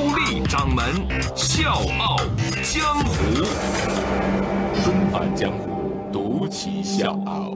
[0.00, 0.82] 高丽掌门
[1.36, 2.16] 笑傲
[2.62, 3.44] 江湖，
[4.82, 7.54] 重返江湖，独骑笑傲。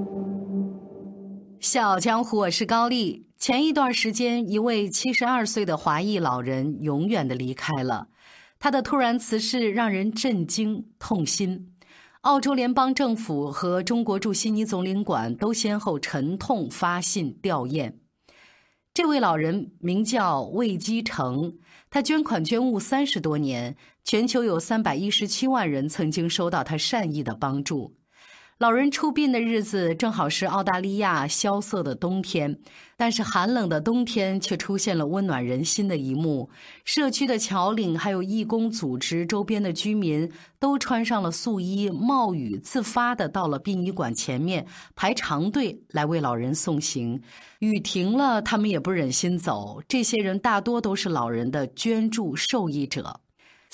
[1.59, 3.25] 笑傲江湖，我是高丽。
[3.39, 8.09] 前一段时间，一位七十二岁的华裔老人永远的离开了。
[8.59, 11.71] 他的突然辞世让人震惊痛心，
[12.21, 17.95] 澳洲联邦政府和中国驻悉尼总领馆都先后沉痛发信吊唁。
[18.95, 21.59] 这位老人名叫魏基成，
[21.91, 27.97] 他捐款捐物三十多年，全球有三百一十七万人曾经收到他善意的帮助。
[28.59, 32.57] 老人出殡的日子正好是澳大利亚萧瑟的冬天，
[32.97, 36.49] 但是寒冷的冬天却出现了温暖人心的一幕。
[36.85, 47.21] 社区的侨领还有义工组织，周边的居民都穿上了素衣，冒雨自发的到了殡仪馆前面排长队来为老人送行。
[47.59, 49.83] 雨停了，他们也不忍心走。
[49.89, 53.21] 这些人大多都是老人的捐助受益者。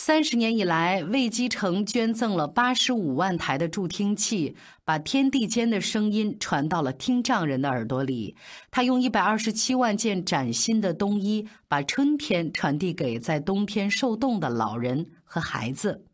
[0.03, 8.35] 三十年以来，魏基成捐赠了八十五万台的助听器，把天地间的声音传到了听障人的耳朵里。
[8.71, 16.07] 他用一百二十七万件崭新的冬衣，把春天传递给在冬天受冻的老人和孩子。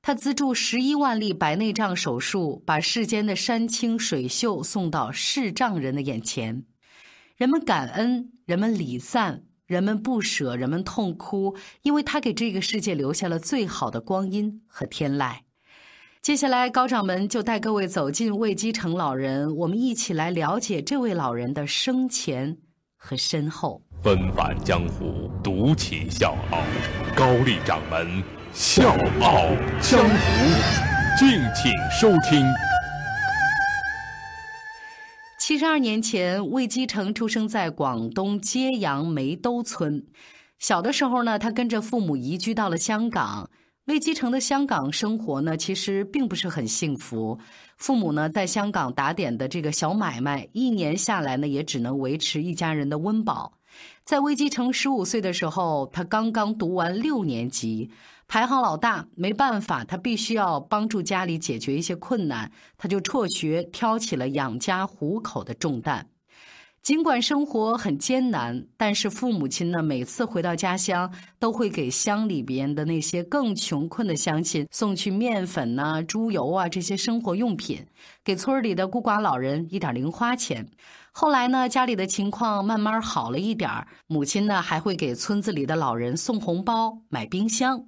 [0.00, 6.64] 他资助十一万例白内障手术，把世间的山清水秀送到视障人的眼前。
[7.36, 9.42] 人们感恩，人们礼赞。
[9.74, 15.38] 人们不舍，人们痛哭，因为他给这个世界留下了最好的光阴和天籁。
[16.22, 22.58] 接下来，高掌门就带各位走进魏基成老人，我们一起来了解这位老人的生前
[22.96, 23.82] 和身后。
[24.00, 26.62] 纷返江湖，独起笑傲，
[27.16, 29.48] 高丽掌门笑傲
[29.80, 32.46] 江湖，敬请收听。
[35.46, 40.02] 七十二年前，魏基成出生在广东揭阳梅兜村。
[40.58, 43.50] 小的时候呢，他跟着父母移居到了香港。
[43.84, 47.38] 魏基成的香港生活呢，其实并不是很幸福。
[47.76, 53.52] 父母呢，在香港打点的这个小买卖，一年下来呢，也只能维持一家人的温饱。
[54.02, 57.90] 在魏基成十五岁的时候，他刚刚读完六年级。
[58.34, 66.08] 排行老大，没办法，他必须要帮助家里解决一些困难，他就辍学，挑起了养家糊口的重担。
[66.82, 77.86] 尽管生活很艰难，但是父母亲呢，每次回到家乡，都会给乡里边的那些更穷困的乡亲送去面粉呐、猪油啊这些生活用品，
[78.24, 80.68] 给村里的孤寡老人一点零花钱。
[81.12, 83.70] 后来呢，家里的情况慢慢好了一点
[84.08, 87.84] 母亲呢还会给村子里的老人送红包、买冰箱。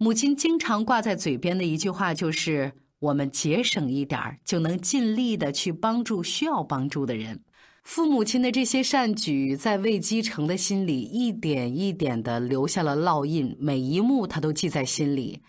[0.00, 7.40] 母亲经常挂在嘴边的一句话就是：“我们节省一点儿就能尽力的去帮助需要帮助的人。”
[7.82, 15.40] 父母亲的这些善举，在魏基成的心里一点一点的留下了烙印，每一幕他都记在心里。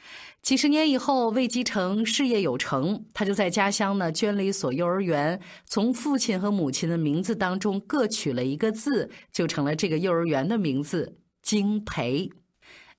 [0.42, 12.32] 几十年以后，魏基成事业有成，他就在家乡呢捐了一所幼儿园，从父亲和母亲的名字当中各取了一个字，就成了这个幼儿园的名字——金培。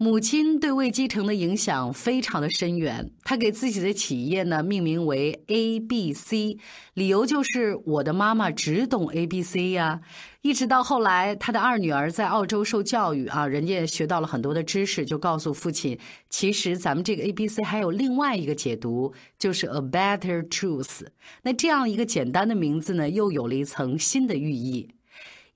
[0.02, 6.56] 母亲对魏基成的影响非常的深远，他给自己的企业呢命名为 A B C，
[6.94, 10.00] 理由就是我的妈妈只懂 A B C 呀。
[10.40, 15.98] 一直到后来，他的二女儿在澳洲受教育啊，人家学到了很多的知识，就告诉父亲，
[16.30, 21.08] 其实咱们这个 A B C 还有另外一个解读，就是 A Better Truth。
[21.42, 24.88] 那这样一个简单的名字呢，又有了一层新的寓意。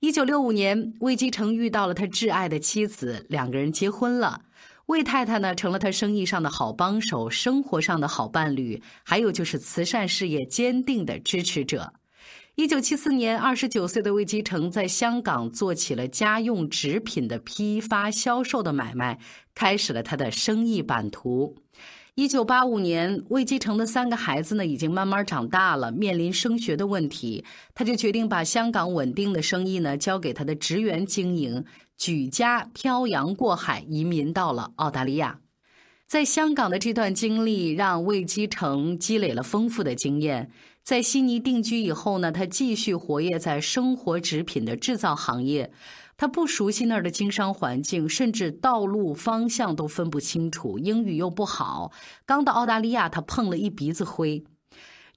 [0.01, 4.41] 一九六五年，魏基成遇到了他挚爱的妻子，两个人结婚了。
[4.87, 11.93] 魏太太呢，成了他生意上的好帮手，生活上的好伴侣，还有就是慈善事业坚定的支持者。
[12.55, 19.19] 一九七四年，二十九岁的魏基成在香港做起了家用纸品的批发销售的买卖，
[19.53, 21.57] 开始了他的生意版图。
[22.13, 27.43] 一九八五年，魏基成的三个孩子呢，已经慢慢长大了，面临升学的问题，
[27.73, 31.65] 他就决定把香港稳定的生意呢交给他的职员经营，
[31.97, 35.41] 举家漂洋过海移民到了澳大利亚。
[36.07, 40.51] 在香港的这段经历，让魏基成积累了丰富的经验。
[40.85, 45.71] 在悉尼定居以后呢，他继续活跃在生活纸品的制造行业。
[46.15, 51.91] 他不熟悉那儿的经商环境，甚至道路方向都分不清楚，英语又不好。
[52.23, 54.45] 刚到澳大利亚，他碰了一鼻子灰。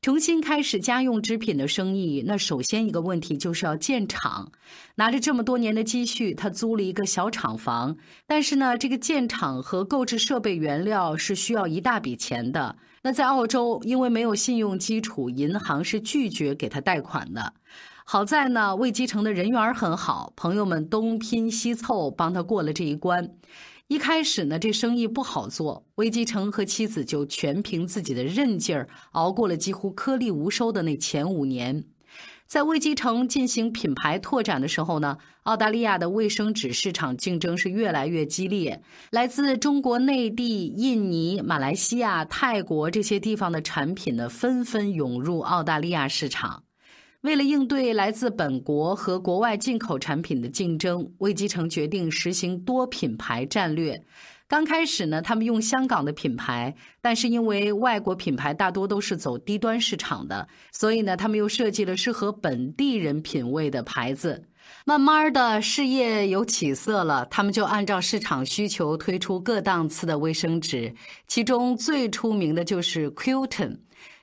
[0.01, 4.53] 重新开始家用织品的生意，那首先一个问题就是要建厂。
[4.95, 12.77] 拿着这么多年的积蓄，他租了一个小厂房，但是呢，这个建厂和购置设备原料是需要一大笔钱的。
[13.03, 17.55] 那在澳洲，因为没有信用基础，银行是拒绝给他贷款的。
[18.05, 23.31] 好在呢，魏基成的人缘很好，朋友们东拼西凑帮他过了这一关。
[23.89, 31.87] 一开始呢，这生意不好做，魏基成和妻子就全凭自己的韧劲儿熬过了几乎颗粒无收的那前五年。
[32.47, 46.65] 在魏基成进行品牌拓展的时候呢，澳大利亚的卫生纸市场竞争是越来越激烈，来自中国内地、印尼、马来西亚、泰国这些地方的产品呢，纷纷涌入澳大利亚市场。
[47.23, 54.01] 为了应对来自本国和国外进口产品的竞争，魏基成决定实行多品牌战略。
[54.47, 56.73] 刚开始呢，他们用香港的品牌，
[57.03, 64.45] 但是因为外国品牌大多都是走低端市场的，所以呢，他们又设计了适合本地人品味的牌子。
[64.85, 70.95] 慢慢的，事业有起色了，他们就按照市场需求推出各档次的卫生纸，
[71.27, 73.79] 其中最出名的就是 Q-Ten。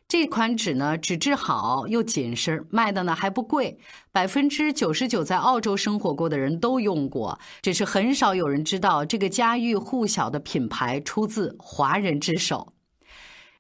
[0.08, 3.80] 这款纸呢，纸质好又紧实，卖的呢还不贵。
[4.12, 12.75] 百分之九十九在澳洲生活过的人都用过，只是很少有人知道这个家喻户晓的品牌出自华人之手。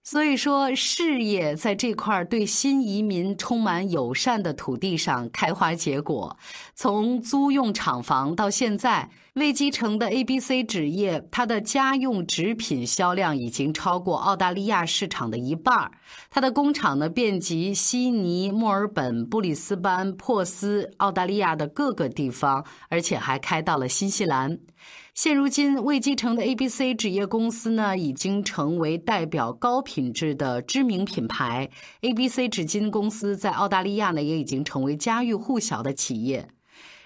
[0.08, 6.38] 所以说，事业在这块对新移民充满友善的土地上开花结果。
[6.76, 15.92] 从租用厂房到现在，未基成的 ABC 纸业，它的家用纸品销量已经超过澳大利亚市场的一半儿。
[16.30, 24.60] 它的工厂呢，遍及悉尼、墨尔本、布里斯班、珀斯，澳大利亚的各个地方，而且还开到了新西兰。
[25.16, 31.70] 现如今，魏基成的 ABC 纸业公司呢，已经成为代表高品质的知名品牌。
[32.02, 36.50] ABC 纸巾公司在澳大利亚呢，也已经成为家喻户晓的企业。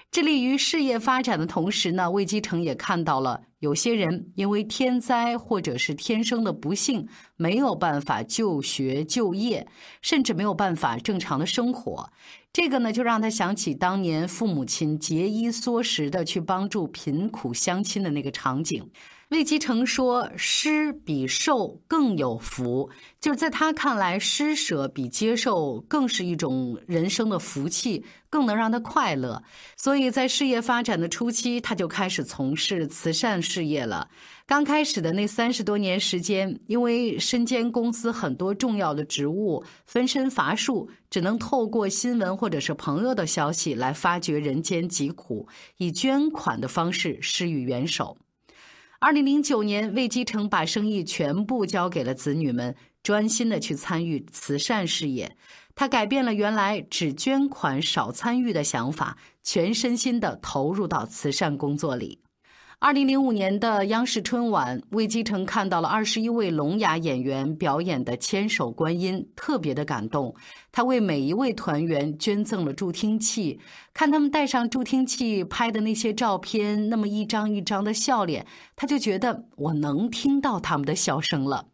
[0.09, 9.67] 致力于事业发展的同时呢，魏基成也看到了有些人因为天灾或者是天生的不幸，没有办法就学就业，
[10.01, 12.09] 甚至没有办法正常的生活。
[12.51, 18.89] 这个呢，就让他想起当年父母亲节衣缩食的去帮助贫苦乡亲的那个场景。
[19.29, 22.89] 魏基成说：“施比受更有福。”
[23.21, 29.43] 就是在他看来，施舍比接受更是一种人生的福气，更能让他快乐。
[29.77, 34.09] 所以在事业发展的初期，他就开始从事慈善事业了。
[34.47, 45.47] 刚开始的那三十多年时间，因为身兼公司很多重要的职务，分身乏术，只能透过新闻或者是朋友的消息来发掘人间疾苦，
[45.77, 48.17] 以捐款的方式施予援手。
[49.01, 55.37] 二零零九年，魏基成把生意全部交给了子女们，专心的去参与慈善事业。
[55.73, 62.19] 他改变了原来只捐款少参与的想法，全身心的投入到慈善工作里。
[62.81, 70.33] 二零零五年的央视春晚，魏基成看到了二十一位聋哑演员表演的《千手观音》，特别的感动。
[70.71, 73.59] 他为每一位团员捐赠了助听器，
[73.93, 78.47] 看他们戴上助听器拍的那些照片，那么一张一张的笑脸，
[78.77, 81.65] 他就觉得我能听到他们的笑声了。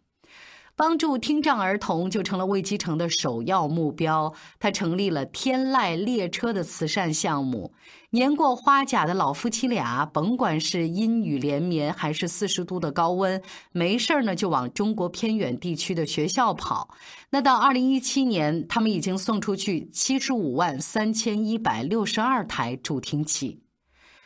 [0.77, 4.33] 帮助听障儿童就成了魏基成的首要目标。
[4.59, 7.71] 他成立了天籁列车的慈善项目，
[8.15, 13.43] 年过花甲的老夫妻俩，甭管是阴雨连绵还是四十度的高温，
[13.73, 16.95] 没事儿呢就往中国偏远地区的学校跑。
[17.31, 23.63] 那到二零一七年，他们已经送出去七十五万三千一百六十二台助听器。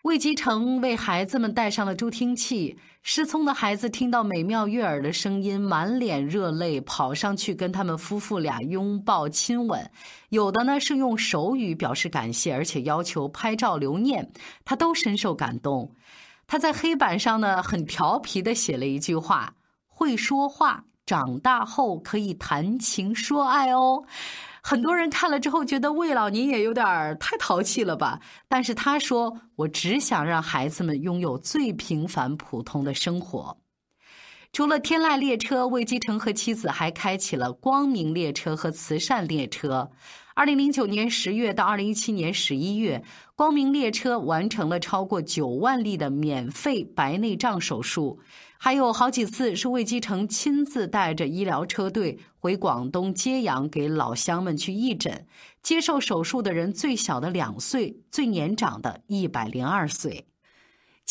[0.03, 9.89] 魏吉成为孩子们带上了助听器，失聪的孩子听到美妙悦耳的声音，满脸热泪，跑上去跟他们夫妇俩拥抱亲吻。
[10.29, 14.31] 有的呢是用手语表示感谢，而且要求拍照留念，
[14.63, 15.95] 他都深受感动。
[16.45, 19.55] 他在黑板上呢很调皮的写了一句话
[19.87, 24.03] ：“会说话，长大后可以谈情说爱哦。”
[24.69, 28.19] 很多人看了之后觉得魏老您也有点太淘气了吧？
[28.47, 33.57] 但是他说：“我只想让孩子们拥有最平凡普通的生活。”
[34.53, 39.89] 除了天籁列车，魏基成和妻子还开启了光明列车和慈善列车。
[40.39, 43.03] 二零零九年十月到二零一七年十一月，
[43.35, 48.21] 光明列车完成了超过九万例的免费白内障手术。
[48.57, 55.27] 还有好几次是魏基成亲自带着医疗车队回广东揭阳给老乡们去义诊，
[55.61, 60.28] 接受手术的人最小的两岁，最年长的一百零二岁。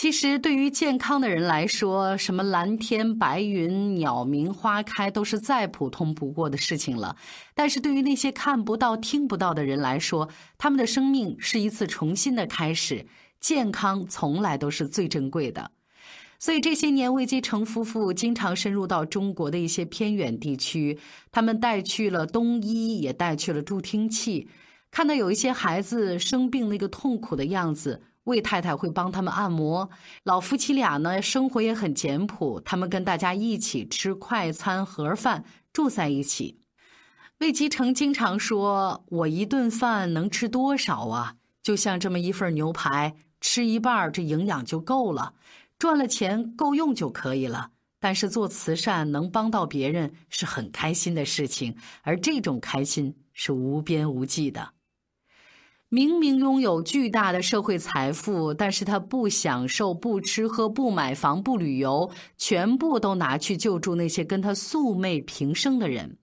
[0.00, 7.16] 其实，对于健康的人来说，什么蓝天白云、鸟鸣花开都是再普通不过的事情了。
[7.52, 13.04] 但是对于那些看不到、听不到的人来说，他们的生命是一次重新的开始。
[13.40, 15.72] 健康从来都是最珍贵的。
[16.38, 20.96] 所以这些年，魏基成夫妇经常深入到中国的一些偏远地区，
[21.32, 24.48] 他们带去了冬衣，也带去了助听器。
[24.92, 28.02] 看到有一些孩子生病那个痛苦的样子。
[28.28, 29.88] 魏太太会帮他们按摩，
[30.22, 36.60] 老夫妻俩呢生活也很简朴，他们跟大家一起吃快餐盒饭，住在一起。
[37.38, 41.36] 魏基成经常说：“我一顿饭能吃多少啊？
[41.62, 45.32] 就像这么一份牛排，吃一半这营养就够了，
[45.78, 47.70] 赚了钱够用就可以了。
[47.98, 54.72] 但是做慈善能帮到别人是很开心的事情，而这种开心是无边无际的。”
[55.90, 66.18] 明明拥有巨大的社会财富，但是他不享受、不吃喝、不买房、不旅游，全部都拿去救助那些跟他素昧平生的人。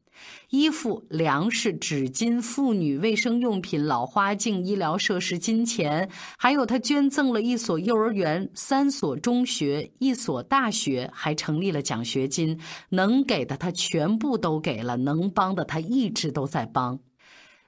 [0.52, 6.08] 衣服、粮食、纸巾、妇女卫生用品、老花镜、医疗设施、金钱，
[6.38, 12.60] 还有他捐赠了一所幼儿园、三所中学、一所大学，还成立了奖学金。
[12.90, 17.00] 能给的他全部都给了，能帮的他一直都在帮。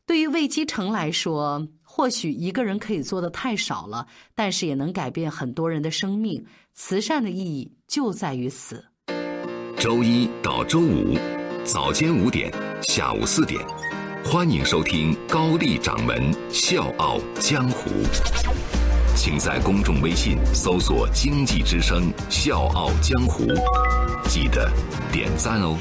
[0.06, 6.46] 对于魏基成来说，或许一个人可以做的太少了，但是也能改变很多人的生命。
[6.76, 8.86] 慈善的意义就在于此。
[9.80, 11.18] 周一到周五
[11.64, 13.66] 早间五点，下午四点，
[14.24, 17.90] 欢迎收听高丽掌门笑傲江湖。
[19.16, 23.44] 请在公众微信搜索“经济之声笑傲江湖”，
[24.30, 24.72] 记得
[25.12, 25.76] 点赞哦。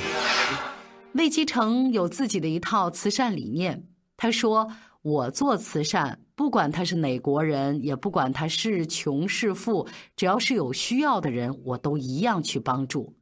[1.12, 3.84] 魏基成有自己的一套慈善理念，
[4.16, 4.72] 他说。
[5.06, 9.86] 我做慈善，不管他是哪国人，也不管他是穷是富，
[10.16, 13.14] 只要是有需要的人，我都一样去帮助。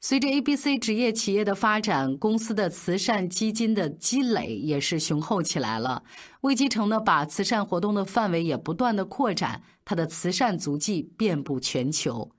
[0.00, 6.04] 随着 A、B、C 职业企业的发展，公司的慈善基金的积累也是雄厚起来了。
[6.42, 12.30] 魏基成呢，把慈善活动的范围也不断的扩展，他的慈善足迹遍布全球。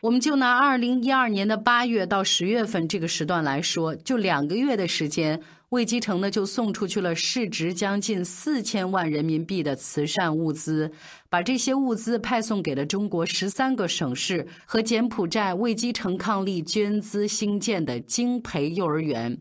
[0.00, 5.40] 我们就拿二零一二年的八月到十月份这个时段来说，就两个月的时间。
[5.70, 10.90] 魏基成呢，就送出去了市值将近四千万人民币的慈善物资，
[11.28, 19.38] 把这些物资派送给了中国十三个省市和柬埔寨魏基成伉俪捐资兴建的金培幼儿园。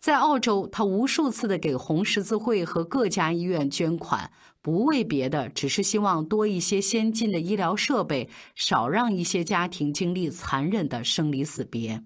[0.00, 4.30] 在澳洲，他无数次的给红十字会和各家医院捐款，
[4.68, 12.04] 不为别的，只是希望多一些先进的医疗设备，少让一些家庭经历残忍的生离死别。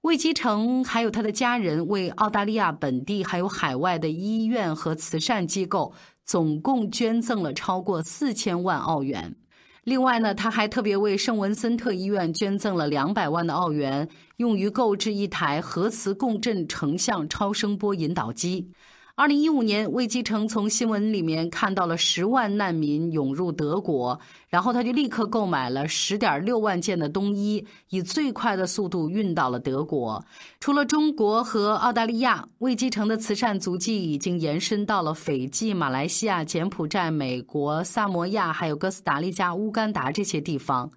[0.00, 5.94] 魏基成还有他的家人为澳大利亚本地还有海外的医院和慈善机构
[6.24, 9.36] 总共捐赠了超过四千万澳元。
[9.84, 14.08] 另外呢，他还特别为圣文森特医院捐赠了两百万的澳元，
[14.38, 18.72] 用于购置一台核磁共振成像超声波引导机。
[19.16, 24.18] 二零一五年，魏基成从新闻里面看到了十万难民涌入德国，
[24.48, 30.24] 然后他就立刻购买了十点六万件的冬衣，以最快的速度运到了德国。
[30.58, 40.90] 除了中国和澳大利亚，魏基成的慈善足迹已经延伸到了斐济、马来西亚、柬埔寨、美国、萨摩亚，还有哥斯达黎加、乌干达这些地方。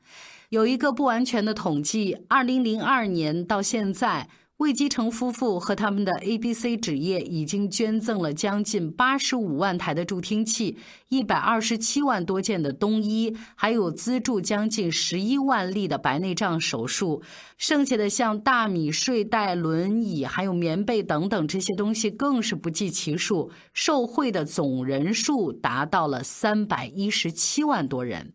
[0.50, 4.27] 有一个不完全的统计：二零零二年到现在。
[4.58, 17.22] 魏基成夫妇和他们的 A、B、C 纸业已经捐赠了将近八十五万台的助听器，一百二十七万多件的冬衣，还有资助将近十一万例的白内障手术。
[17.60, 23.52] 剩下的像大米、睡袋、轮椅，还有棉被等等这些东西，更是不计其数。
[23.74, 28.34] 受惠的总人数达到了三百一十七万多人。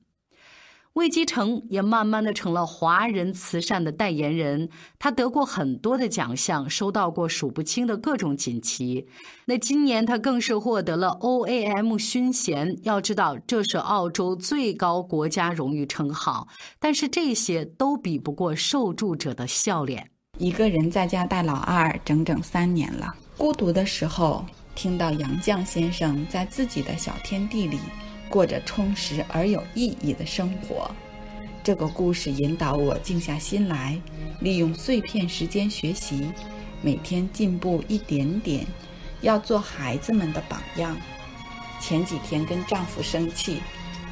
[0.94, 4.68] 魏基成也慢慢的成了华人慈善的代言人，
[4.98, 9.06] 他得过很多的奖项，收到过数不清的各种锦旗。
[9.46, 16.46] 那今年他更是获得了 OAM 勋衔，要知道这是澳洲最高国家荣誉称号。
[16.78, 20.10] 但是这些都比不过受助者的笑脸。
[20.38, 24.44] 一个人在家带老二整整三年了，孤独的时候，
[24.74, 27.78] 听到杨绛先生在自己的小天地里。
[28.32, 30.90] 过着充实而有意义的生活，
[31.62, 34.00] 这个故事引导我静下心来，
[34.40, 36.30] 利用碎片时间学习，
[36.80, 38.66] 每天进步一点点，
[39.20, 40.96] 要做孩子们的榜样。
[41.78, 43.60] 前几天跟丈夫生气，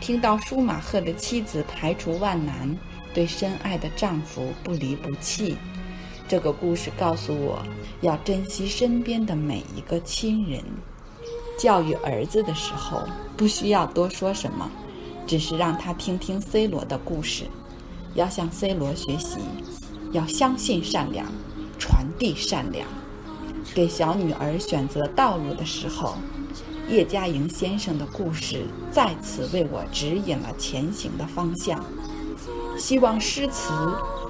[0.02, 2.76] 听到舒马赫的妻子排除万难，
[3.14, 5.56] 对深爱的丈夫不离不弃。
[6.28, 7.62] 这个故事告诉我
[8.02, 10.62] 要珍惜身边的每一个亲人。
[11.60, 13.02] 教育儿子的时候，
[13.36, 14.66] 不需要多说什么，
[15.26, 17.44] 只是让他听听 C 罗的故事，
[18.14, 19.36] 要向 C 罗学习，
[20.10, 21.26] 要相信善良，
[21.78, 22.88] 传递善良。
[23.74, 26.14] 给小女儿选择道路的时候，
[26.88, 31.84] 叶嘉莹先生的故事再次为我指引了前行的方向。
[32.78, 33.70] 希望诗词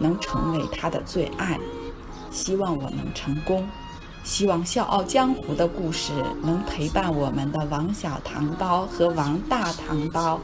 [0.01, 1.57] 能成为他的最爱，
[2.33, 3.65] 希望我能成功，
[4.23, 6.13] 希望《笑傲江湖》的故事
[6.43, 10.41] 能陪伴我们的王小糖包和王大糖包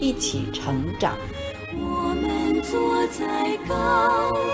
[0.00, 1.16] 一起成长。
[1.74, 4.47] 我们坐在高高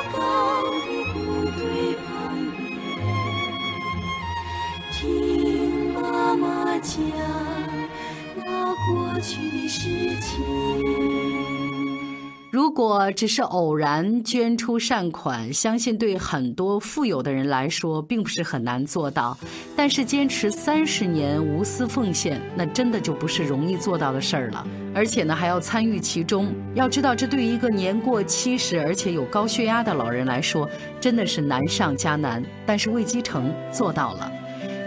[13.05, 19.37] 呃只是偶然捐出善款，相信对很多富有的人来说并不是很难做到。
[19.77, 24.67] 但是坚持三十年无私奉献，那真的就不是容易做到的事儿了。
[24.95, 26.51] 而且呢，还要参与其中。
[26.75, 30.67] 要知道，这对于一个年过七十而且有高血压的老人来说，
[30.99, 32.43] 真的是难上加难。
[32.65, 34.33] 但是魏基成做到了，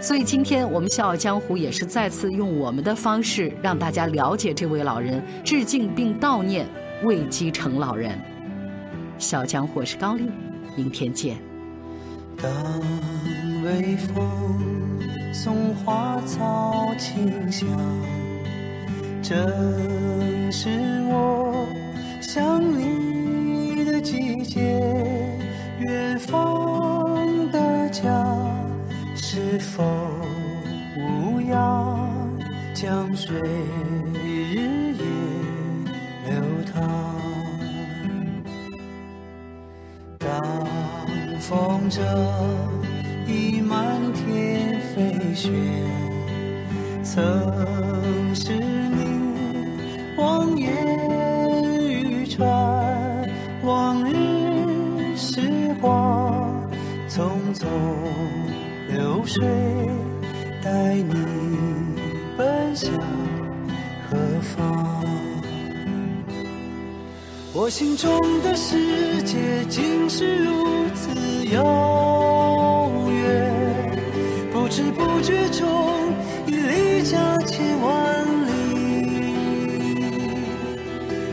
[0.02, 6.66] 所以今天我们笑傲江湖也是再次用我们的方式让大家了解这位老人，致敬并悼念。
[7.04, 8.18] 魏基成老人，
[9.18, 10.28] 小江湖是高丽，
[10.76, 11.36] 明天见。
[12.40, 12.50] 当
[13.64, 14.26] 微风
[15.32, 17.68] 送花草清香，
[19.22, 20.68] 正是
[21.08, 21.66] 我
[22.20, 24.60] 想你的季节。
[25.78, 28.26] 远方的家，
[29.14, 29.84] 是否
[30.96, 32.10] 无恙？
[32.74, 33.40] 江水。
[41.40, 42.00] 风筝
[43.26, 45.50] 已满天飞雪，
[47.02, 48.98] 曾是你
[50.16, 50.70] 望眼
[51.90, 52.46] 欲穿，
[53.62, 55.40] 往日时
[55.80, 56.70] 光
[57.08, 57.66] 匆匆
[58.88, 59.46] 流水，
[60.62, 61.17] 带你
[67.68, 69.36] 我心中的世界
[69.68, 71.10] 竟是如此。
[71.52, 73.52] 遥远，
[74.50, 75.68] 不知不觉中
[76.46, 78.50] 已离家千万里。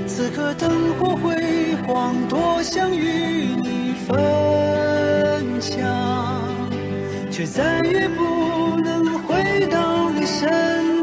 [0.06, 0.70] 此刻灯
[1.00, 5.88] 火辉煌，多想与你分享，
[7.32, 10.95] 却再也不能回到你身。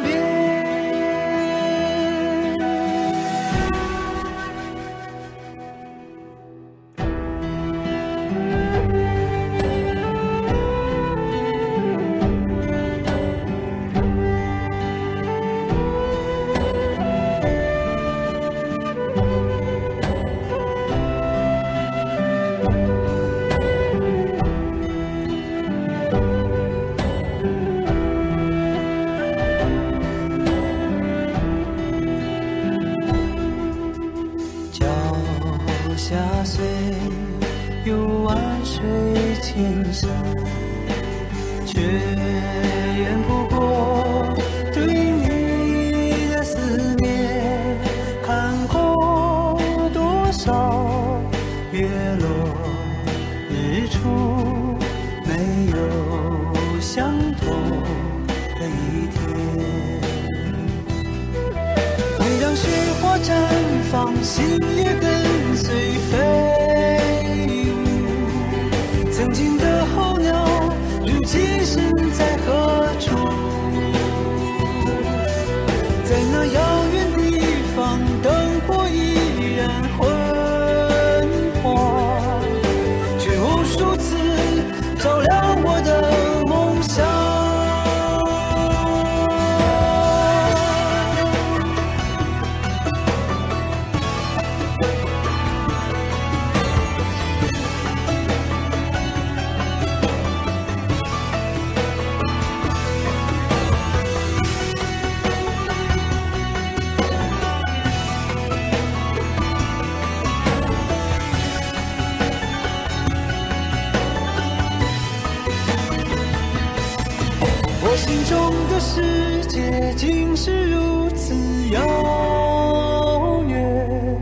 [118.70, 121.34] 的世界竟是如此
[121.70, 124.20] 遥远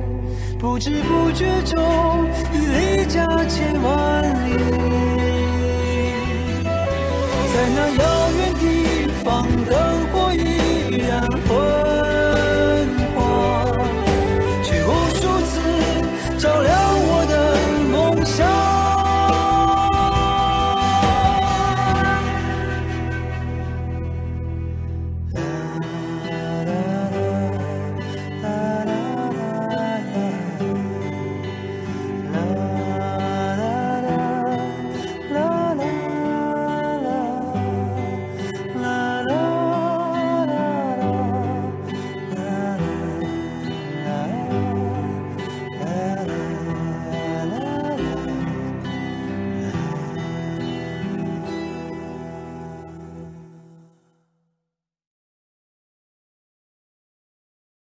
[0.58, 1.82] 不知不觉中
[2.52, 4.69] 已离家千万里。